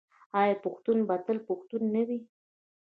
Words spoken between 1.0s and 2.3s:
به تل پښتون نه وي؟